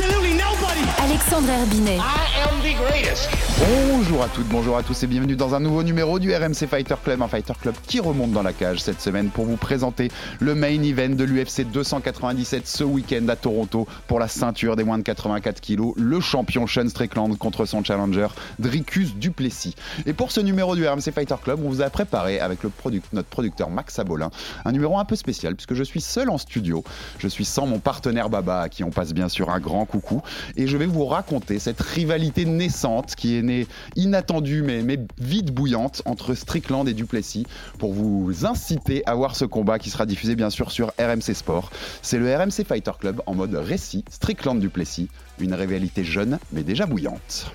absolutely 0.00 0.34
nobody. 0.34 0.80
Alexandre 0.98 1.50
Herbinet. 1.50 1.98
I 1.98 2.26
am 2.42 2.60
the 2.62 2.74
greatest. 2.76 3.28
Bonjour 3.60 4.22
à 4.22 4.28
toutes, 4.28 4.48
bonjour 4.48 4.76
à 4.78 4.82
tous 4.82 5.02
et 5.02 5.06
bienvenue 5.06 5.36
dans 5.36 5.54
un 5.54 5.60
nouveau 5.60 5.82
numéro 5.82 6.18
du 6.18 6.34
RMC 6.34 6.66
Fighter 6.66 6.94
Club, 7.04 7.20
un 7.20 7.28
Fighter 7.28 7.52
Club 7.60 7.74
qui 7.86 8.00
remonte 8.00 8.32
dans 8.32 8.42
la 8.42 8.54
cage 8.54 8.80
cette 8.80 9.02
semaine 9.02 9.28
pour 9.28 9.44
vous 9.44 9.56
présenter 9.56 10.10
le 10.40 10.54
main 10.54 10.82
event 10.82 11.14
de 11.14 11.24
l'UFC 11.24 11.70
297 11.70 12.66
ce 12.66 12.84
week-end 12.84 13.28
à 13.28 13.36
Toronto 13.36 13.86
pour 14.06 14.18
la 14.18 14.28
ceinture 14.28 14.76
des 14.76 14.84
moins 14.84 14.96
de 14.96 15.02
84 15.02 15.60
kilos, 15.60 15.92
le 15.96 16.20
champion 16.20 16.66
Sean 16.66 16.88
Strickland 16.88 17.36
contre 17.36 17.66
son 17.66 17.84
challenger 17.84 18.28
Dricus 18.58 19.14
Duplessis. 19.14 19.74
Et 20.06 20.14
pour 20.14 20.32
ce 20.32 20.40
numéro 20.40 20.74
du 20.74 20.88
RMC 20.88 21.12
Fighter 21.14 21.36
Club, 21.42 21.60
on 21.62 21.68
vous 21.68 21.82
a 21.82 21.90
préparé 21.90 22.40
avec 22.40 22.62
le 22.62 22.70
product, 22.70 23.12
notre 23.12 23.28
producteur 23.28 23.68
Max 23.68 23.98
Abolin 23.98 24.30
un 24.64 24.72
numéro 24.72 24.98
un 24.98 25.04
peu 25.04 25.16
spécial 25.16 25.54
puisque 25.54 25.74
je 25.74 25.84
suis 25.84 26.00
seul 26.00 26.30
en 26.30 26.38
studio, 26.38 26.82
je 27.18 27.28
suis 27.28 27.44
sans 27.44 27.66
mon 27.66 27.78
partenaire 27.78 28.30
Baba 28.30 28.62
à 28.62 28.68
qui 28.70 28.84
on 28.84 28.90
passe 28.90 29.12
bien 29.12 29.28
sûr 29.28 29.50
un 29.50 29.60
grand 29.60 29.84
coucou 29.90 30.22
et 30.56 30.66
je 30.66 30.76
vais 30.76 30.86
vous 30.86 31.04
raconter 31.04 31.58
cette 31.58 31.80
rivalité 31.80 32.44
naissante 32.44 33.14
qui 33.14 33.36
est 33.36 33.42
née 33.42 33.66
inattendue 33.96 34.62
mais, 34.62 34.82
mais 34.82 34.98
vite 35.18 35.52
bouillante 35.52 36.02
entre 36.06 36.34
Strickland 36.34 36.88
et 36.88 36.94
Duplessis 36.94 37.46
pour 37.78 37.92
vous 37.92 38.46
inciter 38.46 39.02
à 39.06 39.14
voir 39.14 39.36
ce 39.36 39.44
combat 39.44 39.78
qui 39.78 39.90
sera 39.90 40.06
diffusé 40.06 40.36
bien 40.36 40.50
sûr 40.50 40.70
sur 40.70 40.92
RMC 40.98 41.34
Sport. 41.34 41.70
C'est 42.02 42.18
le 42.18 42.34
RMC 42.34 42.64
Fighter 42.66 42.92
Club 42.98 43.20
en 43.26 43.34
mode 43.34 43.54
récit 43.54 44.04
Strickland 44.10 44.58
Duplessis, 44.58 45.08
une 45.38 45.54
rivalité 45.54 46.04
jeune 46.04 46.38
mais 46.52 46.62
déjà 46.62 46.86
bouillante. 46.86 47.52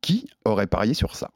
Qui 0.00 0.28
aurait 0.44 0.66
parié 0.66 0.94
sur 0.94 1.16
ça? 1.16 1.30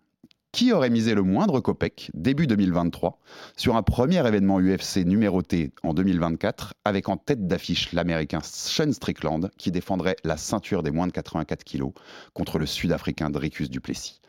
Qui 0.59 0.73
aurait 0.73 0.91
misé 0.91 1.15
le 1.15 1.23
moindre 1.23 1.61
copec 1.61 2.11
début 2.15 2.49
2023 2.49 3.21
sur 3.57 3.77
un 3.77 3.85
premier 3.85 4.27
événement 4.27 4.59
UFC 4.59 5.07
numéroté 5.07 5.71
en 5.85 5.95
2024 5.95 6.75
avec 6.85 7.09
en 7.09 7.17
tête 7.17 7.47
d'affiche 7.47 7.93
l'américain 7.93 8.41
Sean 8.43 8.91
Strickland 8.91 9.53
qui 9.57 9.71
défendrait 9.71 10.17
la 10.25 10.37
ceinture 10.37 10.83
des 10.83 10.91
moins 10.91 11.07
de 11.07 11.13
84 11.13 11.63
kilos 11.63 11.93
contre 12.35 12.59
le 12.59 12.67
sud-africain 12.67 13.31
Dricus 13.31 13.71
Duplessis. 13.71 14.21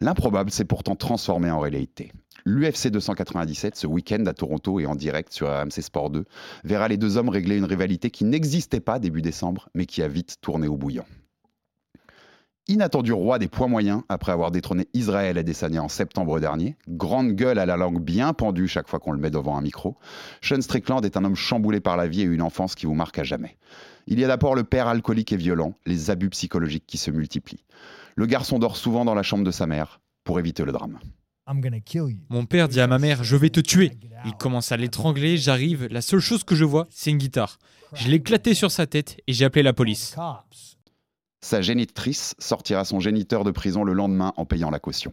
L'improbable 0.00 0.52
s'est 0.52 0.64
pourtant 0.64 0.94
transformé 0.94 1.50
en 1.50 1.58
réalité. 1.58 2.12
L'UFC 2.44 2.86
297, 2.86 3.74
ce 3.74 3.88
week-end 3.88 4.24
à 4.26 4.34
Toronto 4.34 4.78
et 4.78 4.86
en 4.86 4.94
direct 4.94 5.32
sur 5.32 5.48
RMC 5.48 5.82
Sport 5.82 6.10
2, 6.10 6.24
verra 6.62 6.86
les 6.86 6.96
deux 6.96 7.16
hommes 7.16 7.28
régler 7.28 7.56
une 7.56 7.64
rivalité 7.64 8.10
qui 8.10 8.24
n'existait 8.24 8.78
pas 8.78 9.00
début 9.00 9.20
décembre, 9.20 9.68
mais 9.74 9.86
qui 9.86 10.00
a 10.04 10.06
vite 10.06 10.36
tourné 10.40 10.68
au 10.68 10.76
bouillon. 10.76 11.04
Inattendu 12.68 13.12
roi 13.12 13.40
des 13.40 13.48
poids 13.48 13.66
moyens 13.66 14.02
après 14.08 14.30
avoir 14.30 14.52
détrôné 14.52 14.86
Israël 14.94 15.36
Adesanya 15.36 15.82
en 15.82 15.88
septembre 15.88 16.38
dernier, 16.38 16.76
grande 16.88 17.32
gueule 17.32 17.58
à 17.58 17.66
la 17.66 17.76
langue 17.76 18.00
bien 18.00 18.32
pendue 18.34 18.68
chaque 18.68 18.88
fois 18.88 19.00
qu'on 19.00 19.10
le 19.10 19.18
met 19.18 19.32
devant 19.32 19.56
un 19.56 19.60
micro, 19.60 19.96
Sean 20.40 20.60
Strickland 20.60 21.04
est 21.04 21.16
un 21.16 21.24
homme 21.24 21.34
chamboulé 21.34 21.80
par 21.80 21.96
la 21.96 22.06
vie 22.06 22.20
et 22.20 22.24
une 22.24 22.40
enfance 22.40 22.76
qui 22.76 22.86
vous 22.86 22.94
marque 22.94 23.18
à 23.18 23.24
jamais. 23.24 23.56
Il 24.06 24.20
y 24.20 24.24
a 24.24 24.28
d'abord 24.28 24.54
le 24.54 24.62
père 24.62 24.86
alcoolique 24.86 25.32
et 25.32 25.36
violent, 25.36 25.74
les 25.86 26.10
abus 26.10 26.30
psychologiques 26.30 26.86
qui 26.86 26.98
se 26.98 27.10
multiplient. 27.10 27.64
Le 28.14 28.26
garçon 28.26 28.60
dort 28.60 28.76
souvent 28.76 29.04
dans 29.04 29.14
la 29.14 29.24
chambre 29.24 29.42
de 29.42 29.50
sa 29.50 29.66
mère 29.66 30.00
pour 30.22 30.38
éviter 30.38 30.64
le 30.64 30.70
drame. 30.70 31.00
Mon 32.28 32.46
père 32.46 32.68
dit 32.68 32.80
à 32.80 32.86
ma 32.86 33.00
mère 33.00 33.24
Je 33.24 33.34
vais 33.34 33.50
te 33.50 33.58
tuer. 33.58 33.90
Il 34.24 34.34
commence 34.34 34.70
à 34.70 34.76
l'étrangler, 34.76 35.36
j'arrive, 35.36 35.88
la 35.90 36.00
seule 36.00 36.20
chose 36.20 36.44
que 36.44 36.54
je 36.54 36.64
vois, 36.64 36.86
c'est 36.90 37.10
une 37.10 37.18
guitare. 37.18 37.58
Je 37.94 38.06
l'ai 38.06 38.16
éclaté 38.16 38.54
sur 38.54 38.70
sa 38.70 38.86
tête 38.86 39.20
et 39.26 39.32
j'ai 39.32 39.44
appelé 39.44 39.64
la 39.64 39.72
police. 39.72 40.14
Sa 41.44 41.60
génitrice 41.60 42.36
sortira 42.38 42.84
son 42.84 43.00
géniteur 43.00 43.42
de 43.42 43.50
prison 43.50 43.82
le 43.82 43.92
lendemain 43.92 44.32
en 44.36 44.44
payant 44.44 44.70
la 44.70 44.78
caution. 44.78 45.12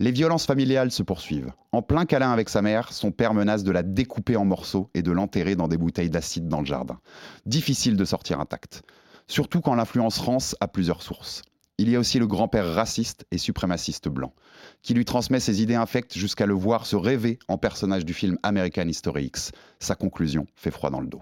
Les 0.00 0.10
violences 0.10 0.46
familiales 0.46 0.90
se 0.90 1.02
poursuivent. 1.02 1.52
En 1.70 1.82
plein 1.82 2.06
câlin 2.06 2.32
avec 2.32 2.48
sa 2.48 2.62
mère, 2.62 2.94
son 2.94 3.12
père 3.12 3.34
menace 3.34 3.62
de 3.62 3.70
la 3.70 3.82
découper 3.82 4.36
en 4.36 4.46
morceaux 4.46 4.88
et 4.94 5.02
de 5.02 5.12
l'enterrer 5.12 5.54
dans 5.54 5.68
des 5.68 5.76
bouteilles 5.76 6.08
d'acide 6.08 6.48
dans 6.48 6.60
le 6.60 6.66
jardin. 6.66 6.98
Difficile 7.44 7.96
de 7.96 8.04
sortir 8.06 8.40
intact. 8.40 8.82
Surtout 9.28 9.60
quand 9.60 9.74
l'influence 9.74 10.18
rance 10.18 10.56
a 10.60 10.66
plusieurs 10.68 11.02
sources. 11.02 11.42
Il 11.76 11.90
y 11.90 11.96
a 11.96 12.00
aussi 12.00 12.18
le 12.18 12.26
grand-père 12.26 12.72
raciste 12.72 13.26
et 13.30 13.36
suprémaciste 13.36 14.08
blanc, 14.08 14.32
qui 14.80 14.94
lui 14.94 15.04
transmet 15.04 15.40
ses 15.40 15.60
idées 15.60 15.74
infectes 15.74 16.16
jusqu'à 16.16 16.46
le 16.46 16.54
voir 16.54 16.86
se 16.86 16.96
rêver 16.96 17.38
en 17.48 17.58
personnage 17.58 18.06
du 18.06 18.14
film 18.14 18.38
American 18.42 18.88
History 18.88 19.26
X. 19.26 19.52
Sa 19.78 19.94
conclusion 19.94 20.46
fait 20.56 20.70
froid 20.70 20.88
dans 20.88 21.02
le 21.02 21.06
dos. 21.06 21.20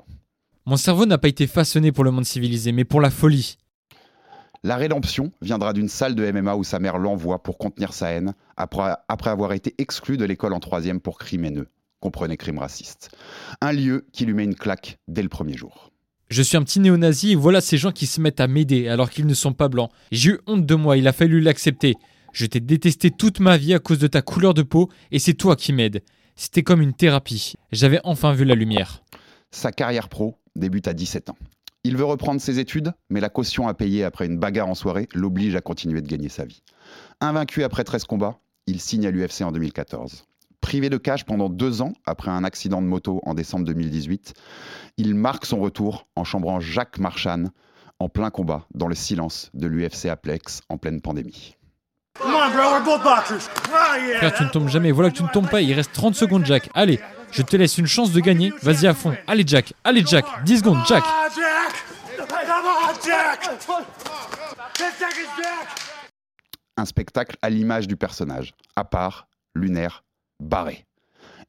Mon 0.65 0.77
cerveau 0.77 1.07
n'a 1.07 1.19
pas 1.19 1.29
été 1.29 1.49
façonné 1.49 1.91
pour 1.91 2.05
le 2.05 2.13
monde 2.13 2.25
civilisé, 2.25 2.71
mais 2.71 2.85
pour 2.85 3.01
la 3.01 3.11
folie. 3.11 3.59
La 4.67 4.77
rédemption 4.77 5.31
viendra 5.43 5.75
d'une 5.75 5.91
salle 5.91 6.15
de 6.15 6.31
MMA 6.31 6.57
où 6.57 6.65
sa 6.65 6.79
mère 6.79 6.97
l'envoie 6.97 7.43
pour 7.43 7.59
contenir 7.59 7.93
sa 7.93 8.09
haine 8.13 8.33
après, 8.57 8.95
après 9.09 9.29
avoir 9.29 9.53
été 9.53 9.75
exclu 9.77 10.17
de 10.17 10.25
l'école 10.25 10.55
en 10.55 10.59
troisième 10.59 11.01
pour 11.01 11.19
crime 11.19 11.45
haineux. 11.45 11.69
Comprenez 12.01 12.39
crime 12.39 12.59
raciste. 12.59 13.11
Un 13.61 13.73
lieu 13.73 14.07
qui 14.11 14.25
lui 14.25 14.33
met 14.33 14.45
une 14.45 14.55
claque 14.55 14.99
dès 15.07 15.21
le 15.21 15.29
premier 15.29 15.55
jour. 15.55 15.93
Je 16.31 16.41
suis 16.41 16.57
un 16.57 16.63
petit 16.63 16.81
néo-nazi 16.81 17.33
et 17.33 17.35
voilà 17.35 17.61
ces 17.61 17.77
gens 17.77 17.93
qui 17.93 18.07
se 18.07 18.23
mettent 18.23 18.41
à 18.41 18.47
m'aider 18.47 18.89
alors 18.89 19.11
qu'ils 19.11 19.27
ne 19.27 19.35
sont 19.35 19.53
pas 19.53 19.69
blancs. 19.69 19.91
J'ai 20.11 20.31
eu 20.31 20.41
honte 20.47 20.65
de 20.65 20.75
moi, 20.75 20.97
il 20.97 21.07
a 21.09 21.13
fallu 21.13 21.43
l'accepter. 21.43 21.97
Je 22.33 22.47
t'ai 22.47 22.61
détesté 22.61 23.11
toute 23.11 23.41
ma 23.41 23.59
vie 23.59 23.75
à 23.75 23.81
cause 23.81 23.99
de 23.99 24.07
ta 24.07 24.23
couleur 24.23 24.55
de 24.55 24.63
peau 24.63 24.89
et 25.11 25.19
c'est 25.19 25.35
toi 25.35 25.57
qui 25.57 25.75
m'aides. 25.75 26.03
C'était 26.37 26.63
comme 26.63 26.81
une 26.81 26.95
thérapie. 26.95 27.53
J'avais 27.71 28.01
enfin 28.03 28.33
vu 28.33 28.47
la 28.47 28.55
lumière. 28.55 29.05
Sa 29.51 29.73
carrière 29.73 30.09
pro 30.09 30.39
débute 30.57 30.89
à 30.89 30.95
17 30.95 31.29
ans. 31.29 31.37
Il 31.87 31.99
veut 31.99 32.05
reprendre 32.05 32.41
ses 32.41 32.59
études, 32.59 32.93
mais 33.11 33.21
la 33.21 33.29
caution 33.29 33.69
à 33.69 33.75
payer 33.75 34.05
après 34.05 34.25
une 34.25 34.39
bagarre 34.39 34.69
en 34.69 34.75
soirée 34.75 35.07
l'oblige 35.13 35.55
à 35.55 35.61
continuer 35.61 36.01
de 36.01 36.09
gagner 36.09 36.31
sa 36.31 36.47
vie. 36.47 36.63
Invaincu 37.21 37.63
après 37.63 37.85
13 37.85 38.05
combats, 38.05 38.39
il 38.67 38.81
signe 38.81 39.07
à 39.07 39.11
l'UFC 39.11 39.43
en 39.43 39.53
2014. 39.53 40.25
Privé 40.63 40.89
de 40.89 40.97
cash 40.97 41.25
pendant 41.25 41.51
deux 41.51 41.83
ans 41.83 41.93
après 42.07 42.31
un 42.31 42.43
accident 42.43 42.81
de 42.81 42.87
moto 42.87 43.21
en 43.25 43.35
décembre 43.35 43.67
2018, 43.67 44.33
il 44.97 45.15
marque 45.15 45.45
son 45.45 45.61
retour 45.61 46.07
en 46.17 46.25
chambrant 46.25 46.59
Jacques 46.59 46.99
Marchand 46.99 47.45
en 47.99 48.09
plein 48.09 48.31
combat 48.31 48.67
dans 48.75 48.89
le 48.89 48.95
silence 48.95 49.51
de 49.53 49.67
l'UFC 49.67 50.07
Aplex 50.07 50.63
en 50.71 50.79
pleine 50.79 51.03
pandémie. 51.03 51.55
Frère, 54.17 54.35
tu 54.35 54.45
ne 54.45 54.49
tombes 54.49 54.69
jamais. 54.69 54.91
Voilà 54.91 55.11
que 55.11 55.17
tu 55.17 55.23
ne 55.23 55.29
tombes 55.29 55.51
pas. 55.51 55.61
Il 55.61 55.73
reste 55.75 55.93
30 55.93 56.15
secondes, 56.15 56.47
Jack. 56.47 56.71
Allez, 56.75 57.01
je 57.35 57.43
te 57.43 57.57
laisse 57.57 57.79
une 57.79 57.87
chance 57.87 58.13
de 58.13 58.21
gagner. 58.21 58.53
Vas-y 58.63 58.87
à 58.87 58.95
fond. 58.95 59.17
Allez, 59.27 59.45
Jack. 59.47 59.75
Allez, 59.83 60.05
Jack. 60.07 60.25
10 60.45 60.59
secondes, 60.59 60.79
Jack. 60.87 61.05
Un 66.77 66.85
spectacle 66.85 67.37
à 67.43 67.51
l'image 67.51 67.87
du 67.87 67.97
personnage, 67.97 68.55
à 68.77 68.85
part, 68.85 69.29
lunaire, 69.55 70.05
barré. 70.41 70.85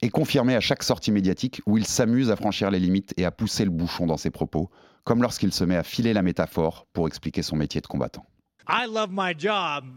Et 0.01 0.09
confirmé 0.09 0.55
à 0.55 0.59
chaque 0.59 0.83
sortie 0.83 1.11
médiatique 1.11 1.61
où 1.65 1.77
il 1.77 1.85
s'amuse 1.85 2.29
à 2.29 2.35
franchir 2.35 2.69
les 2.69 2.79
limites 2.79 3.13
et 3.17 3.25
à 3.25 3.31
pousser 3.31 3.63
le 3.63 3.71
bouchon 3.71 4.05
dans 4.05 4.17
ses 4.17 4.29
propos, 4.29 4.69
comme 5.03 5.21
lorsqu'il 5.21 5.53
se 5.53 5.63
met 5.63 5.77
à 5.77 5.83
filer 5.83 6.13
la 6.13 6.21
métaphore 6.21 6.85
pour 6.93 7.07
expliquer 7.07 7.41
son 7.41 7.55
métier 7.55 7.81
de 7.81 7.87
combattant. 7.87 8.25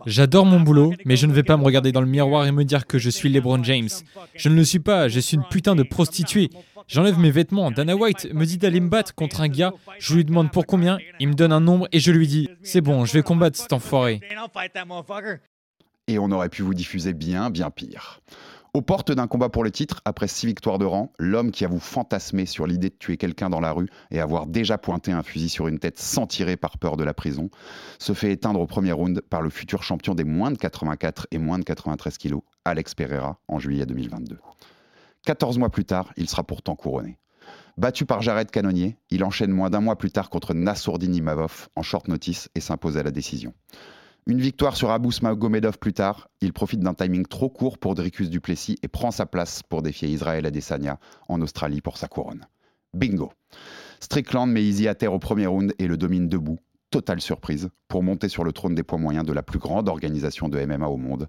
J'adore 0.07 0.47
mon 0.47 0.61
boulot, 0.61 0.93
mais 1.05 1.17
je 1.17 1.27
ne 1.27 1.33
vais 1.33 1.43
pas 1.43 1.57
me 1.57 1.65
regarder 1.65 1.93
dans 1.93 2.01
le 2.01 2.07
miroir 2.07 2.47
et 2.47 2.53
me 2.53 2.65
dire 2.65 2.87
que 2.87 2.99
je 2.99 3.11
suis 3.11 3.29
LeBron 3.29 3.63
James. 3.65 3.89
Je 4.35 4.49
ne 4.49 4.55
le 4.55 4.65
suis 4.65 4.79
pas, 4.79 5.09
je 5.09 5.21
suis 5.21 5.37
une 5.37 5.45
putain 5.45 5.75
de 5.75 5.83
prostituée. 5.83 6.51
J'enlève 6.87 7.19
mes 7.19 7.31
vêtements. 7.31 7.71
Dana 7.71 7.97
White 7.97 8.33
me 8.33 8.45
dit 8.45 8.59
d'aller 8.59 8.81
me 8.81 8.89
battre 8.89 9.15
contre 9.15 9.41
un 9.41 9.49
gars. 9.49 9.73
Je 9.99 10.15
lui 10.15 10.25
demande 10.25 10.51
pour 10.51 10.67
combien. 10.67 10.99
Il 11.21 11.29
me 11.29 11.35
donne 11.35 11.53
un 11.53 11.61
nombre 11.61 11.89
et 11.93 12.01
je 12.01 12.13
lui 12.13 12.27
dis 12.27 12.49
C'est 12.63 12.81
bon, 12.81 13.05
je 13.05 13.13
vais 13.13 13.23
combattre 13.23 13.59
cet 13.59 13.73
enfoiré. 13.73 14.21
Et 16.07 16.19
on 16.19 16.31
aurait 16.31 16.49
pu 16.49 16.63
vous 16.63 16.75
diffuser 16.75 17.13
bien, 17.13 17.51
bien 17.51 17.71
pire. 17.71 18.21
Aux 18.75 18.83
portes 18.83 19.13
d'un 19.13 19.27
combat 19.27 19.49
pour 19.49 19.65
le 19.65 19.71
titre, 19.71 20.03
après 20.05 20.29
six 20.29 20.47
victoires 20.47 20.79
de 20.79 20.85
rang, 20.85 21.13
l'homme 21.19 21.51
qui 21.51 21.65
a 21.65 21.69
vous 21.69 21.81
fantasmé 21.81 22.45
sur 22.45 22.67
l'idée 22.67 22.91
de 22.91 22.95
tuer 22.95 23.17
quelqu'un 23.17 23.49
dans 23.49 23.61
la 23.61 23.73
rue 23.73 23.89
et 24.11 24.21
avoir 24.21 24.47
déjà 24.47 24.77
pointé 24.77 25.11
un 25.11 25.23
fusil 25.23 25.49
sur 25.49 25.69
une 25.69 25.79
tête 25.79 25.99
sans 25.99 26.27
tirer 26.27 26.57
par 26.57 26.77
peur 26.77 26.97
de 26.97 27.05
la 27.05 27.15
prison, 27.15 27.49
se 27.99 28.13
fait 28.13 28.31
éteindre 28.31 28.61
au 28.61 28.67
premier 28.67 28.93
round 28.93 29.23
par 29.23 29.41
le 29.41 29.49
futur 29.49 29.83
champion 29.83 30.15
des 30.15 30.25
moins 30.25 30.51
de 30.51 30.59
84 30.59 31.29
et 31.31 31.39
moins 31.39 31.59
de 31.59 31.65
93 31.65 32.19
kilos, 32.19 32.43
Alex 32.65 32.95
Pereira, 32.95 33.39
en 33.49 33.59
juillet 33.59 33.87
2022. 33.87 34.39
14 35.25 35.59
mois 35.59 35.71
plus 35.71 35.85
tard, 35.85 36.13
il 36.17 36.29
sera 36.29 36.45
pourtant 36.45 36.77
couronné. 36.77 37.19
Battu 37.79 38.05
par 38.05 38.23
Jared 38.23 38.51
Cannonier, 38.51 38.99
il 39.11 39.25
enchaîne 39.25 39.51
moins 39.51 39.71
d'un 39.71 39.81
mois 39.81 39.97
plus 39.97 40.11
tard 40.11 40.31
contre 40.31 40.53
Nassourdine 40.53 41.15
Imavov 41.15 41.69
en 41.77 41.83
short 41.83 42.09
notice 42.09 42.51
et 42.55 42.61
s'impose 42.61 42.99
à 42.99 43.03
la 43.03 43.11
décision. 43.11 43.55
Une 44.27 44.41
victoire 44.41 44.77
sur 44.77 44.91
Abous 44.91 45.23
Magomedov 45.23 45.79
plus 45.79 45.93
tard, 45.93 46.29
il 46.41 46.53
profite 46.53 46.81
d'un 46.81 46.95
timing 46.95 47.27
trop 47.27 47.49
court 47.49 47.79
pour 47.79 47.95
Dricus 47.95 48.29
Duplessis 48.29 48.79
et 48.83 48.89
prend 48.89 49.11
sa 49.11 49.25
place 49.25 49.63
pour 49.63 49.83
défier 49.83 50.09
Israël 50.09 50.45
Adesanya 50.45 50.99
en 51.29 51.41
Australie 51.41 51.81
pour 51.81 51.97
sa 51.97 52.09
couronne. 52.09 52.47
Bingo 52.95 53.33
Strickland 54.01 54.51
met 54.51 54.63
Easy 54.63 54.87
à 54.89 54.95
terre 54.95 55.15
au 55.15 55.19
premier 55.19 55.47
round 55.47 55.75
et 55.79 55.89
le 55.89 55.97
domine 55.97 56.29
debout, 56.29 56.59
totale 56.91 57.21
surprise, 57.21 57.71
pour 57.89 58.03
monter 58.03 58.29
sur 58.29 58.45
le 58.45 58.53
trône 58.53 58.75
des 58.75 58.83
poids 58.83 58.99
moyens 58.99 59.25
de 59.25 59.33
la 59.33 59.43
plus 59.43 59.59
grande 59.59 59.89
organisation 59.89 60.49
de 60.49 60.63
MMA 60.65 60.89
au 60.89 60.97
monde, 60.97 61.29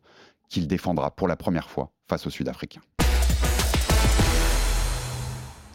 qu'il 0.49 0.67
défendra 0.67 1.11
pour 1.11 1.27
la 1.27 1.35
première 1.35 1.69
fois 1.69 1.91
face 2.07 2.27
aux 2.27 2.29
Sud-Africains. 2.29 2.81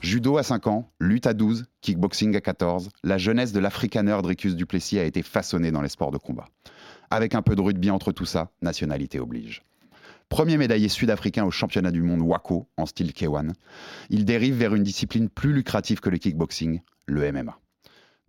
Judo 0.00 0.36
à 0.36 0.42
5 0.42 0.66
ans, 0.66 0.90
lutte 1.00 1.26
à 1.26 1.32
12, 1.32 1.64
kickboxing 1.80 2.36
à 2.36 2.42
14, 2.42 2.90
la 3.02 3.16
jeunesse 3.16 3.52
de 3.52 3.60
l'Africaner 3.60 4.18
Dricus 4.22 4.54
Duplessis 4.54 4.98
a 4.98 5.04
été 5.04 5.22
façonnée 5.22 5.70
dans 5.70 5.80
les 5.80 5.88
sports 5.88 6.10
de 6.10 6.18
combat. 6.18 6.44
Avec 7.10 7.34
un 7.34 7.42
peu 7.42 7.54
de 7.56 7.60
rugby 7.60 7.90
entre 7.90 8.12
tout 8.12 8.24
ça, 8.24 8.50
nationalité 8.62 9.20
oblige. 9.20 9.62
Premier 10.28 10.56
médaillé 10.56 10.88
sud-africain 10.88 11.44
au 11.44 11.50
championnat 11.50 11.90
du 11.90 12.02
monde 12.02 12.22
WACO 12.22 12.66
en 12.76 12.86
style 12.86 13.12
K1, 13.12 13.52
il 14.10 14.24
dérive 14.24 14.56
vers 14.56 14.74
une 14.74 14.82
discipline 14.82 15.28
plus 15.28 15.52
lucrative 15.52 16.00
que 16.00 16.10
le 16.10 16.18
kickboxing, 16.18 16.80
le 17.06 17.30
MMA, 17.30 17.58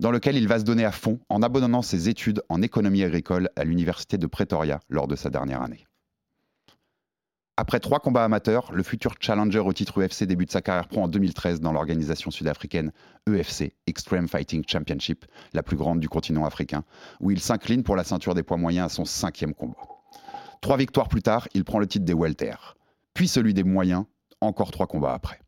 dans 0.00 0.10
lequel 0.10 0.36
il 0.36 0.46
va 0.46 0.58
se 0.58 0.64
donner 0.64 0.84
à 0.84 0.92
fond 0.92 1.18
en 1.28 1.42
abandonnant 1.42 1.82
ses 1.82 2.08
études 2.08 2.42
en 2.48 2.62
économie 2.62 3.02
agricole 3.02 3.48
à 3.56 3.64
l'université 3.64 4.18
de 4.18 4.26
Pretoria 4.26 4.80
lors 4.88 5.08
de 5.08 5.16
sa 5.16 5.30
dernière 5.30 5.62
année. 5.62 5.86
Après 7.58 7.80
trois 7.80 8.00
combats 8.00 8.22
amateurs, 8.22 8.70
le 8.70 8.82
futur 8.82 9.14
challenger 9.18 9.60
au 9.60 9.72
titre 9.72 9.98
UFC 10.04 10.24
débute 10.24 10.52
sa 10.52 10.60
carrière 10.60 10.88
pro 10.88 11.00
en 11.00 11.08
2013 11.08 11.60
dans 11.60 11.72
l'organisation 11.72 12.30
sud-africaine 12.30 12.92
EFC, 13.26 13.72
Extreme 13.86 14.28
Fighting 14.28 14.62
Championship, 14.66 15.24
la 15.54 15.62
plus 15.62 15.78
grande 15.78 15.98
du 15.98 16.10
continent 16.10 16.44
africain, 16.44 16.84
où 17.18 17.30
il 17.30 17.40
s'incline 17.40 17.82
pour 17.82 17.96
la 17.96 18.04
ceinture 18.04 18.34
des 18.34 18.42
poids 18.42 18.58
moyens 18.58 18.92
à 18.92 18.94
son 18.94 19.06
cinquième 19.06 19.54
combat. 19.54 19.78
Trois 20.60 20.76
victoires 20.76 21.08
plus 21.08 21.22
tard, 21.22 21.48
il 21.54 21.64
prend 21.64 21.78
le 21.78 21.86
titre 21.86 22.04
des 22.04 22.12
welter, 22.12 22.56
puis 23.14 23.26
celui 23.26 23.54
des 23.54 23.64
moyens, 23.64 24.04
encore 24.42 24.70
trois 24.70 24.86
combats 24.86 25.14
après. 25.14 25.40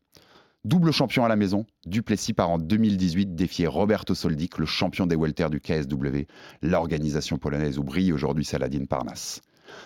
Double 0.65 0.91
champion 0.91 1.25
à 1.25 1.27
la 1.27 1.35
maison, 1.35 1.67
Duplessis 1.85 2.33
part 2.33 2.49
en 2.49 2.57
2018 2.57 3.35
défier 3.35 3.67
Roberto 3.67 4.15
Soldic, 4.15 4.57
le 4.57 4.65
champion 4.65 5.05
des 5.05 5.15
welter 5.15 5.49
du 5.51 5.61
KSW, 5.61 6.25
l'organisation 6.63 7.37
polonaise 7.37 7.77
où 7.77 7.83
brille 7.83 8.11
aujourd'hui 8.11 8.45
Saladin 8.45 8.85
Parnasse. 8.85 9.41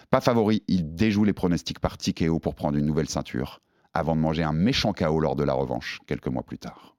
Pas 0.09 0.21
favori, 0.21 0.63
il 0.67 0.95
déjoue 0.95 1.23
les 1.23 1.33
pronostics 1.33 1.79
par 1.79 1.97
TKO 1.97 2.39
pour 2.39 2.55
prendre 2.55 2.77
une 2.77 2.85
nouvelle 2.85 3.09
ceinture, 3.09 3.61
avant 3.93 4.15
de 4.15 4.21
manger 4.21 4.43
un 4.43 4.53
méchant 4.53 4.93
KO 4.93 5.19
lors 5.19 5.35
de 5.35 5.43
la 5.43 5.53
revanche, 5.53 5.99
quelques 6.07 6.27
mois 6.27 6.43
plus 6.43 6.59
tard. 6.59 6.95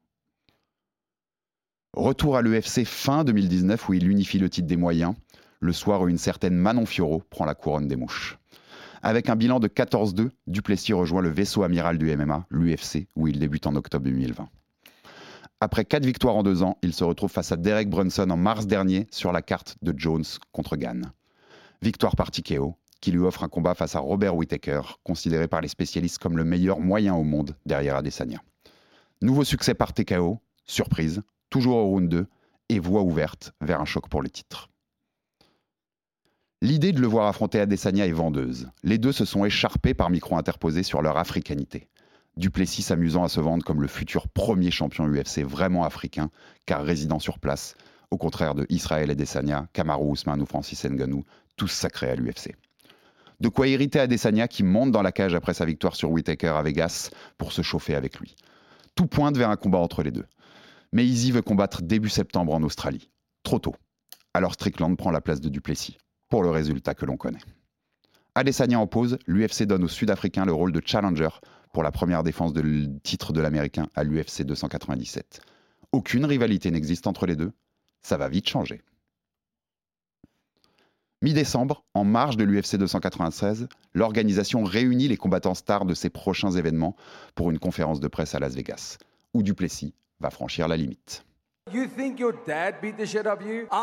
Retour 1.93 2.37
à 2.37 2.43
l'UFC 2.43 2.85
fin 2.85 3.23
2019 3.23 3.88
où 3.88 3.94
il 3.94 4.08
unifie 4.08 4.38
le 4.38 4.50
titre 4.50 4.67
des 4.67 4.76
moyens, 4.76 5.14
le 5.61 5.73
soir 5.73 6.02
où 6.02 6.08
une 6.08 6.19
certaine 6.19 6.55
Manon 6.55 6.87
Fioro 6.87 7.23
prend 7.31 7.44
la 7.44 7.55
couronne 7.55 7.87
des 7.87 7.96
mouches. 7.96 8.38
Avec 9.02 9.29
un 9.29 9.37
bilan 9.37 9.61
de 9.61 9.69
14-2, 9.69 10.31
Duplessis 10.46 10.93
rejoint 10.93 11.20
le 11.20 11.29
vaisseau 11.29 11.62
amiral 11.62 11.99
du 11.99 12.14
MMA, 12.17 12.46
l'UFC, 12.50 13.06
où 13.17 13.29
il 13.29 13.38
débute 13.38 13.67
en 13.67 13.76
octobre 13.76 14.05
2020. 14.06 14.49
Après 15.61 15.85
quatre 15.85 16.05
victoires 16.05 16.37
en 16.37 16.43
deux 16.43 16.62
ans, 16.62 16.79
il 16.82 16.93
se 16.93 17.05
retrouve 17.05 17.31
face 17.31 17.52
à 17.52 17.56
Derek 17.56 17.88
Brunson 17.88 18.29
en 18.29 18.37
mars 18.37 18.67
dernier 18.67 19.06
sur 19.11 19.31
la 19.31 19.41
carte 19.41 19.76
de 19.82 19.94
Jones 19.96 20.25
contre 20.52 20.76
Gann. 20.76 21.12
Victoire 21.81 22.17
par 22.17 22.31
TKO, 22.31 22.76
qui 23.05 23.12
lui 23.12 23.21
offre 23.21 23.45
un 23.45 23.49
combat 23.49 23.75
face 23.75 23.97
à 23.97 23.99
Robert 23.99 24.35
Whittaker, 24.35 24.81
considéré 25.03 25.47
par 25.47 25.61
les 25.61 25.69
spécialistes 25.69 26.17
comme 26.17 26.39
le 26.39 26.45
meilleur 26.45 26.81
moyen 26.81 27.15
au 27.15 27.23
monde 27.23 27.55
derrière 27.67 27.97
Adesanya. 27.97 28.41
Nouveau 29.21 29.45
succès 29.45 29.75
par 29.75 29.93
TKO, 29.93 30.39
surprise, 30.65 31.21
toujours 31.51 31.77
au 31.77 31.85
round 31.85 32.09
2, 32.09 32.27
et 32.71 32.79
voie 32.79 33.03
ouverte 33.03 33.53
vers 33.61 33.83
un 33.83 33.85
choc 33.85 34.09
pour 34.09 34.23
le 34.23 34.31
titre. 34.31 34.71
L'idée 36.62 36.93
de 36.93 37.01
le 37.03 37.06
voir 37.06 37.27
affronter 37.27 37.61
Adesanya 37.61 38.06
est 38.06 38.12
vendeuse. 38.12 38.71
Les 38.83 38.97
deux 38.97 39.12
se 39.12 39.27
sont 39.27 39.45
écharpés 39.45 39.93
par 39.93 40.09
micro 40.09 40.39
interposé 40.39 40.83
sur 40.83 41.03
leur 41.03 41.19
africanité. 41.19 41.91
Duplessis 42.39 42.81
s'amusant 42.81 43.23
à 43.23 43.29
se 43.29 43.39
vendre 43.39 43.67
comme 43.67 43.83
le 43.83 43.87
futur 43.87 44.29
premier 44.29 44.71
champion 44.71 45.06
UFC 45.06 45.41
vraiment 45.41 45.85
africain, 45.85 46.31
car 46.65 46.83
résident 46.83 47.19
sur 47.19 47.39
place, 47.39 47.75
au 48.11 48.17
contraire 48.17 48.55
de 48.55 48.65
Israël 48.71 49.11
Adesanya, 49.11 49.69
Kamaru 49.75 50.15
Usman 50.15 50.41
ou 50.41 50.47
Francis 50.47 50.87
Ngannou, 50.87 51.27
tous 51.59 51.69
sacrés 51.69 52.09
à 52.09 52.17
l'UFC. 52.17 52.56
De 53.40 53.48
quoi 53.48 53.69
irriter 53.69 54.00
Adesanya 54.00 54.48
qui 54.48 54.62
monte 54.62 54.92
dans 54.92 55.02
la 55.02 55.12
cage 55.12 55.34
après 55.34 55.54
sa 55.54 55.64
victoire 55.64 55.96
sur 55.96 56.10
Whittaker 56.10 56.48
à 56.48 56.62
Vegas 56.62 57.10
pour 57.38 57.52
se 57.52 57.62
chauffer 57.62 57.94
avec 57.94 58.19
lui. 58.20 58.36
Tout 58.94 59.06
pointe 59.06 59.36
vers 59.36 59.50
un 59.50 59.56
combat 59.56 59.78
entre 59.78 60.02
les 60.02 60.12
deux. 60.12 60.26
Mais 60.92 61.04
Easy 61.04 61.32
veut 61.32 61.42
combattre 61.42 61.82
début 61.82 62.08
septembre 62.08 62.54
en 62.54 62.62
Australie. 62.62 63.10
Trop 63.42 63.58
tôt. 63.58 63.75
Alors 64.32 64.54
Strickland 64.54 64.96
prend 64.96 65.10
la 65.10 65.20
place 65.20 65.40
de 65.40 65.48
Duplessis 65.48 65.98
pour 66.28 66.42
le 66.42 66.50
résultat 66.50 66.94
que 66.94 67.06
l'on 67.06 67.16
connaît. 67.16 67.40
Adesanya 68.36 68.81
en 68.81 68.86
pause, 68.86 69.19
l'UFC 69.26 69.64
donne 69.64 69.84
aux 69.84 69.88
Sud-Africains 69.88 70.44
le 70.44 70.52
rôle 70.52 70.72
de 70.72 70.82
challenger 70.84 71.28
pour 71.72 71.82
la 71.82 71.92
première 71.92 72.22
défense 72.22 72.52
de 72.52 72.88
titre 73.02 73.32
de 73.32 73.40
l'Américain 73.40 73.88
à 73.94 74.04
l'UFC 74.04 74.42
297. 74.42 75.40
Aucune 75.92 76.25
rivalité 76.25 76.70
n'existe 76.70 77.06
entre 77.06 77.26
les 77.26 77.36
deux, 77.36 77.52
ça 78.02 78.16
va 78.16 78.28
vite 78.28 78.48
changer. 78.48 78.82
Mi-décembre, 81.25 81.85
en 81.94 82.05
marge 82.05 82.37
de 82.37 82.44
l'UFC 82.44 82.76
296, 82.76 83.69
l'organisation 83.94 84.62
réunit 84.62 85.09
les 85.09 85.17
combattants 85.17 85.55
stars 85.55 85.87
de 85.87 85.94
ses 85.94 86.11
prochains 86.11 86.50
événements 86.50 86.97
pour 87.35 87.50
une 87.50 87.59
conférence 87.59 87.99
de 87.99 88.09
presse 88.09 88.35
à 88.35 88.41
Las 88.41 88.55
Vegas, 88.55 88.99
où 89.32 89.43
Duplessis 89.43 89.94
va 90.21 90.29
franchir 90.29 90.69
la 90.69 90.76
limite. 90.76 91.25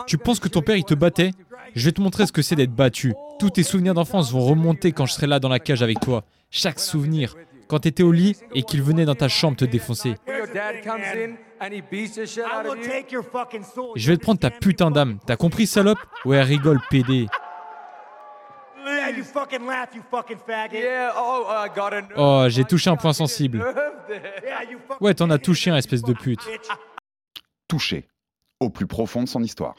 Tu 0.05 0.17
penses 0.19 0.39
que 0.39 0.49
ton 0.49 0.61
père 0.61 0.75
il 0.75 0.83
te 0.83 0.93
battait? 0.93 1.31
Je 1.73 1.85
vais 1.85 1.91
te 1.91 1.99
montrer 1.99 2.27
ce 2.27 2.31
que 2.31 2.43
c'est 2.43 2.55
d'être 2.55 2.75
battu. 2.75 3.15
Tous 3.39 3.49
tes 3.49 3.63
souvenirs 3.63 3.95
d'enfance 3.95 4.31
vont 4.31 4.45
remonter 4.45 4.91
quand 4.91 5.07
je 5.07 5.13
serai 5.13 5.25
là 5.25 5.39
dans 5.39 5.49
la 5.49 5.57
cage 5.57 5.81
avec 5.81 5.99
toi. 5.99 6.23
Chaque 6.51 6.79
souvenir. 6.79 7.35
Quand 7.67 7.79
t'étais 7.79 8.03
au 8.03 8.11
lit 8.11 8.35
et 8.53 8.61
qu'il 8.61 8.83
venait 8.83 9.05
dans 9.05 9.15
ta 9.15 9.29
chambre 9.29 9.57
te 9.57 9.65
défoncer. 9.65 10.13
Je 13.95 14.07
vais 14.07 14.17
te 14.17 14.21
prendre 14.21 14.39
ta 14.39 14.49
putain 14.49 14.89
d'âme. 14.89 15.19
T'as 15.25 15.35
compris, 15.35 15.67
salope 15.67 15.99
Ouais, 16.25 16.37
elle 16.37 16.43
rigole, 16.43 16.79
PD. 16.89 17.27
Oh, 22.17 22.45
j'ai 22.47 22.63
touché 22.63 22.89
un 22.89 22.95
point 22.95 23.13
sensible. 23.13 23.63
Ouais, 25.01 25.13
t'en 25.13 25.29
as 25.29 25.37
touché 25.37 25.69
un, 25.69 25.77
espèce 25.77 26.01
de 26.01 26.13
pute. 26.13 26.41
Touché, 27.67 28.07
au 28.59 28.69
plus 28.69 28.87
profond 28.87 29.21
de 29.23 29.29
son 29.29 29.43
histoire. 29.43 29.75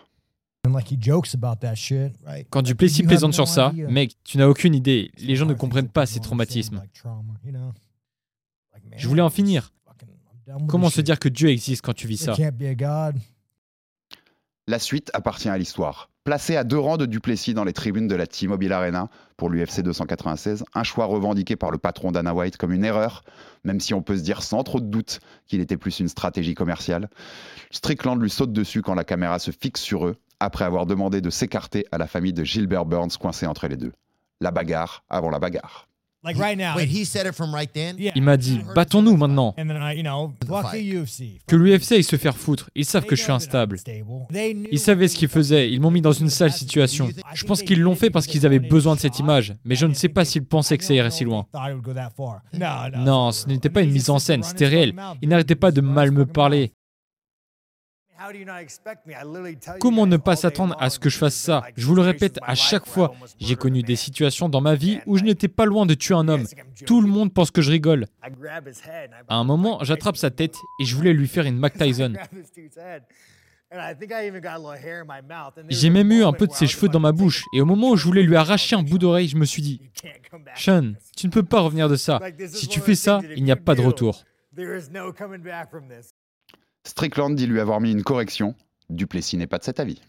Quand 2.51 2.63
Duplessis 2.63 3.03
plaisante 3.03 3.35
sur 3.35 3.49
ça, 3.49 3.73
mec, 3.89 4.13
tu 4.23 4.39
n'as 4.39 4.47
aucune 4.47 4.77
idée. 4.77 5.11
Les 5.19 5.35
gens 5.35 5.47
ne 5.47 5.55
comprennent 5.55 5.89
pas 5.89 6.07
ces 6.07 6.21
traumatismes. 6.21 6.81
Je 8.97 9.09
voulais 9.09 9.23
en 9.23 9.31
finir. 9.31 9.73
Comment 10.69 10.91
se 10.91 11.01
dire 11.01 11.19
que 11.19 11.29
Dieu 11.29 11.49
existe 11.49 11.83
quand 11.83 11.95
tu 11.95 12.07
vis 12.07 12.19
ça? 12.19 12.35
La 14.69 14.79
suite 14.79 15.11
appartient 15.13 15.49
à 15.49 15.59
l'histoire. 15.59 16.09
Placé 16.25 16.57
à 16.57 16.63
deux 16.63 16.79
rangs 16.79 16.99
de 16.99 17.07
Duplessis 17.07 17.53
dans 17.53 17.65
les 17.65 17.73
tribunes 17.73 18.07
de 18.07 18.15
la 18.15 18.29
T-Mobile 18.29 18.73
Arena 18.73 19.11
pour 19.37 19.51
l'UFC 19.51 19.81
296, 19.81 20.65
un 20.73 20.85
choix 20.85 21.07
revendiqué 21.07 21.57
par 21.57 21.73
le 21.73 21.79
patron 21.79 22.13
Dana 22.13 22.33
White 22.33 22.59
comme 22.59 22.71
une 22.71 22.85
erreur, 22.85 23.25
même 23.65 23.81
si 23.81 23.93
on 23.93 24.03
peut 24.03 24.17
se 24.17 24.23
dire 24.23 24.41
sans 24.41 24.63
trop 24.63 24.79
de 24.79 24.87
doute 24.87 25.19
qu'il 25.47 25.61
était 25.61 25.77
plus 25.77 25.99
une 25.99 26.07
stratégie 26.07 26.55
commerciale. 26.55 27.11
Strickland 27.73 28.23
lui 28.23 28.31
saute 28.31 28.53
dessus 28.53 28.83
quand 28.83 28.95
la 28.95 29.03
caméra 29.03 29.41
se 29.41 29.51
fixe 29.51 29.81
sur 29.81 30.07
eux, 30.07 30.17
après 30.39 30.65
avoir 30.65 30.87
demandé 30.87 31.21
de 31.21 31.31
s'écarter 31.31 31.87
à 31.91 31.99
la 31.99 32.07
famille 32.07 32.33
de 32.33 32.45
Gilbert 32.45 32.85
Burns 32.85 33.17
coincée 33.19 33.47
entre 33.47 33.67
les 33.67 33.77
deux. 33.77 33.93
La 34.41 34.53
bagarre 34.53 35.03
avant 35.11 35.31
la 35.31 35.41
bagarre. 35.41 35.89
Il 38.15 38.23
m'a 38.23 38.37
dit, 38.37 38.61
battons-nous 38.77 39.17
maintenant. 39.17 39.55
Que 41.47 41.57
l'UFC 41.57 41.93
aille 41.93 42.05
se 42.05 42.17
faire 42.17 42.37
foutre. 42.37 42.71
Ils 42.77 42.85
savent 42.85 43.07
que 43.07 43.17
je 43.17 43.23
suis 43.23 43.33
instable. 43.33 43.79
Ils 44.31 44.79
savaient 44.79 45.09
ce 45.09 45.17
qu'ils 45.17 45.29
faisaient. 45.29 45.71
Ils 45.73 45.81
m'ont 45.81 45.91
mis 45.91 46.01
dans 46.01 46.13
une 46.13 46.31
sale 46.31 46.53
situation. 46.53 47.09
Je 47.35 47.45
pense 47.45 47.63
qu'ils 47.63 47.81
l'ont 47.81 47.97
fait 47.97 48.11
parce 48.11 48.27
qu'ils 48.27 48.47
avaient 48.47 48.61
besoin 48.61 48.95
de 48.95 49.01
cette 49.01 49.19
image. 49.19 49.55
Mais 49.65 49.75
je 49.75 49.87
ne 49.87 49.95
sais 49.95 50.09
pas 50.09 50.25
s'ils 50.25 50.45
pensaient 50.45 50.79
que 50.79 50.85
ça 50.85 50.95
irait 50.95 51.11
si 51.11 51.25
loin. 51.25 51.47
Non, 52.99 53.33
ce 53.33 53.49
n'était 53.49 53.71
pas 53.71 53.83
une 53.83 53.91
mise 53.91 54.11
en 54.11 54.19
scène. 54.21 54.43
C'était 54.45 54.67
réel. 54.69 54.95
Ils 55.23 55.29
n'arrêtaient 55.29 55.57
pas 55.57 55.73
de 55.73 55.81
mal 55.81 56.13
me 56.13 56.25
parler. 56.27 56.73
Comment 59.81 60.07
ne 60.07 60.17
pas 60.17 60.37
s'attendre 60.37 60.77
à 60.79 60.91
ce 60.91 60.99
que 60.99 61.09
je 61.09 61.19
fasse 61.19 61.35
ça? 61.35 61.63
Je 61.77 61.87
vous 61.87 61.95
le 61.95 62.03
répète 62.03 62.39
à 62.43 62.55
chaque 62.55 62.87
fois, 62.87 63.15
j'ai 63.39 63.57
connu 63.57 63.83
des 63.83 63.97
situations 63.97 64.49
dans 64.49 64.61
ma 64.61 64.75
vie 64.75 65.01
où 65.07 65.17
je 65.19 65.25
n'étais 65.25 65.49
pas 65.49 65.65
loin 65.65 65.87
de 65.87 65.95
tuer 65.95 66.15
un 66.15 66.29
homme. 66.29 66.47
Tout 66.87 67.01
le 67.01 67.09
monde 67.09 67.33
pense 67.33 67.51
que 67.51 67.63
je 67.63 67.71
rigole. 67.71 68.07
À 69.29 69.37
un 69.37 69.45
moment, 69.45 69.83
j'attrape 69.83 70.17
sa 70.17 70.31
tête 70.31 70.57
et 70.81 70.85
je 70.85 70.97
voulais 70.97 71.13
lui 71.13 71.29
faire 71.29 71.47
une 71.47 71.57
Mac 71.63 71.77
Tyson. 71.77 72.15
J'ai 75.69 75.89
même 75.91 76.13
eu 76.13 76.25
un 76.25 76.33
peu 76.33 76.47
de 76.47 76.53
ses 76.53 76.67
cheveux 76.67 76.89
dans 76.89 77.01
ma 77.01 77.13
bouche. 77.13 77.45
Et 77.55 77.61
au 77.63 77.65
moment 77.65 77.91
où 77.91 77.97
je 77.97 78.05
voulais 78.05 78.23
lui 78.23 78.37
arracher 78.37 78.77
un 78.77 78.83
bout 78.83 78.99
d'oreille, 78.99 79.29
je 79.29 79.37
me 79.37 79.47
suis 79.47 79.63
dit, 79.63 79.81
Sean, 80.55 80.93
tu 81.17 81.27
ne 81.27 81.33
peux 81.33 81.43
pas 81.43 81.61
revenir 81.61 81.89
de 81.89 81.97
ça. 81.97 82.21
Si 82.49 82.69
tu 82.69 82.81
fais 82.81 82.95
ça, 82.95 83.21
il 83.35 83.45
n'y 83.45 83.53
a 83.53 83.57
pas 83.57 83.75
de 83.75 83.81
retour. 83.81 84.25
Strickland 86.85 87.35
dit 87.35 87.47
lui 87.47 87.61
avoir 87.61 87.81
mis 87.81 87.93
une 87.93 88.03
correction. 88.03 88.55
Duplessis 88.91 89.37
n'est 89.37 89.47
pas 89.47 89.59
de 89.59 89.65
cet 89.65 89.81
avis. 89.81 90.01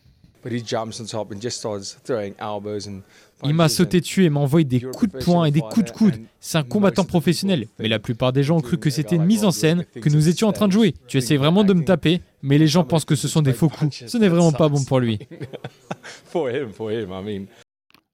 Il 3.46 3.54
m'a 3.54 3.70
sauté 3.70 4.02
dessus 4.02 4.26
et 4.26 4.30
m'a 4.30 4.40
envoyé 4.42 4.66
des 4.66 4.82
coups 4.82 5.14
de 5.14 5.18
poing 5.20 5.46
et 5.46 5.52
des 5.52 5.62
coups 5.62 5.86
de 5.86 5.92
coude. 5.92 6.20
C'est 6.42 6.58
un 6.58 6.64
combattant 6.64 7.06
professionnel. 7.06 7.68
Mais 7.80 7.88
la 7.88 8.00
plupart 8.00 8.34
des 8.34 8.44
gens 8.44 8.58
ont 8.58 8.62
cru 8.62 8.78
que 8.78 8.90
c'était 8.90 9.16
une 9.16 9.26
mise 9.26 9.46
en 9.46 9.52
scène, 9.52 9.86
que 10.02 10.10
nous 10.10 10.28
étions 10.28 10.50
en 10.50 10.52
train 10.52 10.68
de 10.68 10.74
jouer. 10.74 10.96
Tu 11.08 11.18
essayes 11.18 11.38
vraiment 11.38 11.64
de 11.64 11.74
me 11.74 11.86
taper, 11.86 12.22
mais 12.42 12.58
les 12.58 12.68
gens 12.68 12.84
pensent 12.84 13.06
que 13.06 13.16
ce 13.16 13.30
sont 13.30 13.42
des 13.42 13.54
faux 13.54 13.70
coups. 13.70 14.04
Ce 14.06 14.18
n'est 14.18 14.28
vraiment 14.28 14.52
pas 14.52 14.68
bon 14.68 14.84
pour 14.84 15.00
lui. 15.00 15.20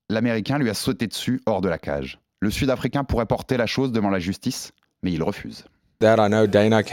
L'Américain 0.09 0.59
lui 0.59 0.69
a 0.69 0.73
sauté 0.73 1.07
dessus 1.07 1.41
hors 1.45 1.61
de 1.61 1.69
la 1.69 1.77
cage. 1.77 2.19
Le 2.41 2.51
Sud-Africain 2.51 3.03
pourrait 3.03 3.25
porter 3.25 3.57
la 3.57 3.65
chose 3.65 3.91
devant 3.91 4.09
la 4.09 4.19
justice, 4.19 4.71
mais 5.03 5.11
il 5.11 5.23
refuse. 5.23 5.65
Dana 5.99 6.83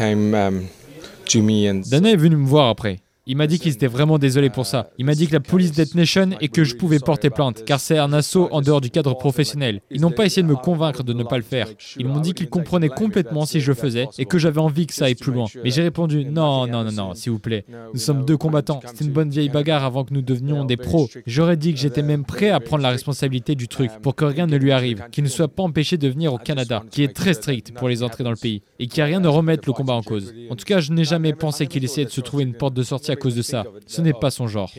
est 2.05 2.17
venu 2.17 2.37
me 2.37 2.47
voir 2.47 2.69
après. 2.69 2.99
Il 3.29 3.37
m'a 3.37 3.49
dit 3.49 3.59
qu'il 3.59 3.73
était 3.73 3.89
vraiment 3.89 4.19
désolé 4.19 4.51
pour 4.51 4.67
ça. 4.67 4.91
Il 4.99 5.05
m'a 5.05 5.17
dit 5.17 5.27
que 5.27 5.33
la 5.33 5.41
police 5.41 5.73
Death 5.73 5.97
Nation 5.97 6.31
et 6.41 6.47
que 6.47 6.63
je 6.63 6.77
pouvais 6.77 7.01
porter 7.01 7.29
plainte, 7.29 7.65
car 7.65 7.81
c'est 7.81 7.99
un 7.99 8.13
assaut 8.13 8.49
en 8.53 8.61
dehors 8.61 8.81
du 8.81 8.89
cadre 8.89 9.15
professionnel. 9.19 9.81
Ils 9.91 10.01
n'ont 10.01 10.13
pas 10.13 10.27
essayé 10.27 10.45
de 10.45 10.49
me 10.49 10.55
convaincre 10.55 11.03
de 11.03 11.13
ne 11.13 11.25
pas 11.25 11.37
le 11.37 11.43
faire. 11.43 11.67
Ils 11.99 12.07
m'ont 12.07 12.21
dit 12.21 12.35
qu'ils 12.35 12.49
comprenaient 12.49 12.89
complètement 12.89 13.45
si 13.45 13.59
je 13.59 13.73
le 13.73 13.75
faisais 13.75 14.07
et 14.17 14.27
que 14.27 14.39
j'avais 14.39 14.61
envie 14.61 14.87
que 14.87 14.95
ça 14.95 15.07
aille 15.07 15.17
plus 15.17 15.33
loin. 15.33 15.47
Mais 15.65 15.71
j'ai 15.71 15.83
répondu 15.83 16.25
non, 16.25 16.69
non, 16.69 16.85
non, 16.85 16.93
non, 16.93 17.15
s'il 17.15 17.33
vous 17.33 17.41
plaît. 17.41 17.65
Nous 17.93 17.99
sommes 17.99 18.25
deux 18.25 18.37
combattants. 18.37 18.79
C'est 18.95 19.05
une 19.05 19.11
bonne 19.11 19.31
vieille 19.31 19.49
bagarre 19.49 19.85
avant 19.85 20.05
que 20.05 20.15
nous 20.15 20.23
devenions 20.23 20.65
des 20.65 20.77
pros. 20.77 21.09
J'aurais 21.27 21.57
dit 21.57 21.75
que 21.75 21.81
j'étais 21.81 22.03
même 22.03 22.25
prêt 22.25 22.51
à 22.51 22.61
prendre 22.61 22.85
la 22.85 22.91
responsabilité 22.91 23.57
du 23.57 23.67
truc 23.67 23.91
pour 24.03 24.15
que 24.15 24.25
rien 24.25 24.47
ne 24.47 24.57
lui 24.57 24.71
arrive, 24.71 25.05
qu'il 25.11 25.25
ne 25.25 25.29
soit 25.29 25.49
pas 25.49 25.65
empêché 25.65 25.99
de 25.99 26.07
venir 26.07 26.33
au 26.33 26.39
Canada, 26.39 26.85
qui 26.93 27.03
est 27.03 27.13
très 27.13 27.35
strict 27.35 27.75
pour 27.75 27.89
les 27.89 28.05
entrées 28.05 28.23
dans 28.23 28.31
le 28.31 28.37
pays, 28.37 28.63
et 28.79 28.87
qu'il 28.87 28.99
n'y 29.01 29.03
a 29.03 29.07
rien 29.07 29.21
de 29.21 29.27
remettre 29.27 29.65
le 29.67 29.73
combat 29.73 29.95
en 29.95 30.03
cause. 30.03 30.33
En 30.49 30.55
tout 30.55 30.65
cas, 30.65 30.79
je 30.79 30.93
n'ai 30.93 31.03
jamais 31.03 31.33
pensé 31.33 31.67
qu'il 31.67 31.83
essayait 31.83 32.07
de 32.07 32.13
se 32.13 32.21
trouver 32.21 32.45
une 32.45 32.55
porte 32.55 32.75
de 32.75 32.85
sortie 32.85 33.16
cause 33.17 33.35
de 33.35 33.43
ça. 33.43 33.65
Ce 33.87 34.01
n'est 34.01 34.13
pas 34.13 34.31
son 34.31 34.47
genre. 34.47 34.73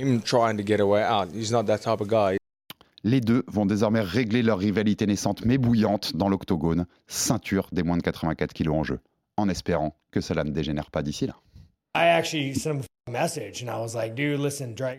Les 3.04 3.22
deux 3.22 3.44
vont 3.48 3.66
désormais 3.66 4.02
régler 4.02 4.42
leur 4.42 4.60
rivalité 4.60 5.06
naissante 5.06 5.46
mais 5.46 5.58
bouillante 5.58 6.16
dans 6.16 6.30
l'octogone, 6.30 6.88
ceinture 7.08 7.68
des 7.72 7.84
moins 7.84 7.98
de 7.98 8.02
84 8.02 8.54
kilos 8.54 8.76
en 8.76 8.84
jeu, 8.84 9.00
en 9.38 9.50
espérant 9.50 9.96
que 10.12 10.20
cela 10.20 10.44
ne 10.44 10.52
dégénère 10.52 10.92
pas 10.92 11.04
d'ici 11.04 11.28
là. 11.28 11.36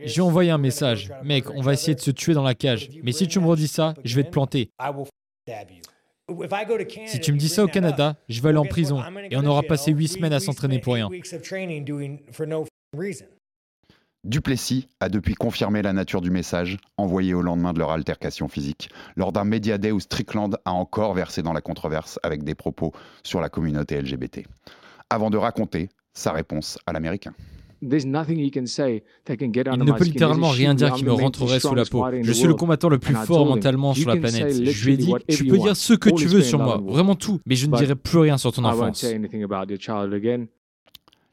J'ai 0.04 0.20
envoyé 0.22 0.50
un 0.50 0.58
message. 0.58 1.12
Mec, 1.22 1.50
on 1.50 1.60
va 1.60 1.72
essayer 1.74 1.94
de 1.94 2.00
se 2.00 2.10
tuer 2.10 2.34
dans 2.34 2.42
la 2.42 2.54
cage. 2.54 2.88
Mais 3.02 3.12
si 3.12 3.28
tu 3.28 3.40
me 3.40 3.46
redis 3.46 3.68
ça, 3.68 3.94
je 4.04 4.16
vais 4.16 4.24
te 4.24 4.30
planter. 4.30 4.70
Si 7.06 7.20
tu 7.20 7.32
me 7.32 7.38
dis 7.38 7.48
ça 7.48 7.64
au 7.64 7.68
Canada, 7.68 8.16
je 8.28 8.40
vais 8.40 8.50
aller 8.50 8.58
en 8.58 8.64
prison 8.64 9.02
et 9.30 9.36
on 9.36 9.44
aura 9.44 9.62
passé 9.62 9.92
huit 9.92 10.08
semaines 10.08 10.32
à 10.32 10.40
s'entraîner 10.40 10.78
pour 10.78 10.94
rien. 10.94 11.08
Duplessis 14.24 14.88
a 15.00 15.10
depuis 15.10 15.34
confirmé 15.34 15.82
la 15.82 15.92
nature 15.92 16.22
du 16.22 16.30
message 16.30 16.78
envoyé 16.96 17.34
au 17.34 17.42
lendemain 17.42 17.74
de 17.74 17.78
leur 17.78 17.90
altercation 17.90 18.48
physique, 18.48 18.88
lors 19.14 19.30
d'un 19.30 19.44
média 19.44 19.76
day 19.76 19.92
où 19.92 20.00
Strickland 20.00 20.56
a 20.64 20.72
encore 20.72 21.12
versé 21.12 21.42
dans 21.42 21.52
la 21.52 21.60
controverse 21.60 22.18
avec 22.22 22.44
des 22.44 22.54
propos 22.54 22.94
sur 23.22 23.42
la 23.42 23.50
communauté 23.50 24.00
LGBT, 24.00 24.44
avant 25.10 25.28
de 25.28 25.36
raconter 25.36 25.90
sa 26.14 26.32
réponse 26.32 26.78
à 26.86 26.94
l'américain. 26.94 27.34
Il 27.80 27.88
ne 27.90 29.92
peut 29.92 30.04
littéralement 30.04 30.48
rien 30.48 30.74
dire 30.74 30.94
qui 30.94 31.04
me 31.04 31.12
rentrerait 31.12 31.60
sous 31.60 31.76
la 31.76 31.84
peau. 31.84 32.04
Je 32.22 32.32
suis 32.32 32.48
le 32.48 32.54
combattant 32.54 32.88
le 32.88 32.98
plus 32.98 33.14
fort 33.14 33.46
mentalement 33.46 33.94
sur 33.94 34.08
la 34.08 34.16
planète. 34.16 34.64
Je 34.64 34.86
lui 34.86 34.94
ai 34.94 34.96
dit, 34.96 35.12
tu 35.28 35.44
peux 35.44 35.58
dire 35.58 35.76
ce 35.76 35.92
que 35.92 36.10
tu 36.10 36.26
veux 36.26 36.42
sur 36.42 36.58
moi, 36.58 36.82
vraiment 36.84 37.14
tout, 37.14 37.38
mais 37.46 37.54
je 37.54 37.66
ne 37.66 37.76
dirai 37.76 37.94
plus 37.94 38.18
rien 38.18 38.36
sur 38.38 38.52
ton 38.52 38.64
enfance. 38.64 39.04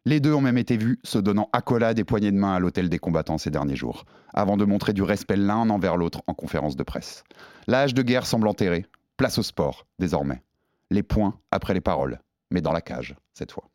Les 0.07 0.19
deux 0.19 0.35
ont 0.35 0.41
même 0.41 0.59
été 0.59 0.77
vus 0.77 0.99
se 1.03 1.17
donnant 1.17 1.49
accolades 1.51 1.97
et 1.97 2.03
poignées 2.03 2.31
de 2.31 2.37
main 2.37 2.53
à 2.53 2.59
l'hôtel 2.59 2.89
des 2.89 2.99
combattants 2.99 3.39
ces 3.39 3.49
derniers 3.49 3.75
jours, 3.75 4.05
avant 4.35 4.55
de 4.55 4.63
montrer 4.63 4.93
du 4.93 5.01
respect 5.01 5.35
l'un 5.35 5.67
envers 5.71 5.97
l'autre 5.97 6.21
en 6.27 6.35
conférence 6.35 6.75
de 6.75 6.83
presse. 6.83 7.23
L'âge 7.65 7.95
de 7.95 8.03
guerre 8.03 8.27
semble 8.27 8.47
enterré. 8.47 8.85
Place 9.17 9.39
au 9.39 9.43
sport, 9.43 9.87
désormais. 9.97 10.43
Les 10.91 11.01
points 11.01 11.39
après 11.49 11.73
les 11.73 11.81
paroles, 11.81 12.19
mais 12.51 12.61
dans 12.61 12.71
la 12.71 12.81
cage, 12.81 13.15
cette 13.33 13.51
fois. 13.51 13.67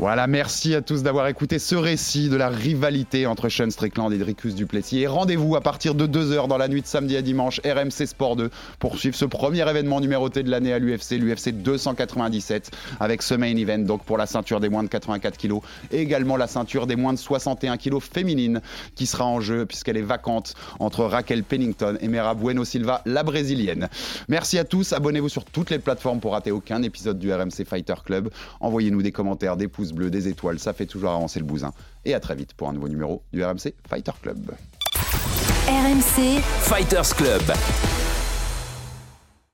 Voilà, 0.00 0.26
merci 0.26 0.74
à 0.74 0.82
tous 0.82 1.04
d'avoir 1.04 1.28
écouté 1.28 1.60
ce 1.60 1.76
récit 1.76 2.28
de 2.28 2.34
la 2.34 2.48
rivalité 2.48 3.28
entre 3.28 3.48
Sean 3.48 3.70
Strickland 3.70 4.12
et 4.12 4.18
Dricus 4.18 4.56
Duplessis. 4.56 4.98
Et 4.98 5.06
rendez-vous 5.06 5.54
à 5.54 5.60
partir 5.60 5.94
de 5.94 6.08
2h 6.08 6.48
dans 6.48 6.58
la 6.58 6.66
nuit 6.66 6.82
de 6.82 6.86
samedi 6.86 7.16
à 7.16 7.22
dimanche, 7.22 7.60
RMC 7.64 8.04
Sport 8.04 8.34
2, 8.34 8.50
pour 8.80 8.98
suivre 8.98 9.14
ce 9.14 9.24
premier 9.24 9.60
événement 9.70 10.00
numéroté 10.00 10.42
de 10.42 10.50
l'année 10.50 10.72
à 10.72 10.80
l'UFC, 10.80 11.12
l'UFC 11.12 11.52
297, 11.62 12.72
avec 12.98 13.22
ce 13.22 13.34
main 13.34 13.56
event, 13.56 13.78
donc 13.78 14.04
pour 14.04 14.18
la 14.18 14.26
ceinture 14.26 14.58
des 14.58 14.68
moins 14.68 14.82
de 14.82 14.88
84 14.88 15.38
kg, 15.38 15.60
et 15.92 16.00
également 16.00 16.36
la 16.36 16.48
ceinture 16.48 16.88
des 16.88 16.96
moins 16.96 17.12
de 17.12 17.18
61 17.18 17.76
kg 17.76 18.00
féminine, 18.00 18.62
qui 18.96 19.06
sera 19.06 19.24
en 19.24 19.40
jeu, 19.40 19.64
puisqu'elle 19.64 19.96
est 19.96 20.02
vacante 20.02 20.54
entre 20.80 21.04
Raquel 21.04 21.44
Pennington 21.44 21.98
et 22.00 22.08
Mera 22.08 22.34
Bueno 22.34 22.64
Silva, 22.64 23.00
la 23.06 23.22
brésilienne. 23.22 23.88
Merci 24.26 24.58
à 24.58 24.64
tous, 24.64 24.92
abonnez-vous 24.92 25.28
sur 25.28 25.44
toutes 25.44 25.70
les 25.70 25.78
plateformes 25.78 26.18
pour 26.18 26.32
rater 26.32 26.50
aucun 26.50 26.82
épisode 26.82 27.20
du 27.20 27.32
RMC 27.32 27.64
Fighter 27.64 27.94
Club. 28.04 28.30
Envoyez-nous 28.58 29.00
des 29.00 29.12
commentaires, 29.12 29.56
des 29.56 29.68
pouces 29.68 29.83
bleu, 29.92 30.10
des 30.10 30.28
étoiles, 30.28 30.58
ça 30.58 30.72
fait 30.72 30.86
toujours 30.86 31.10
avancer 31.10 31.38
le 31.38 31.44
bousin. 31.44 31.72
Et 32.04 32.14
à 32.14 32.20
très 32.20 32.34
vite 32.34 32.54
pour 32.54 32.68
un 32.68 32.72
nouveau 32.72 32.88
numéro 32.88 33.22
du 33.32 33.44
RMC 33.44 33.74
Fighter 33.88 34.12
Club. 34.22 34.52
RMC 35.66 36.40
Fighters 36.60 37.14
Club. 37.16 38.03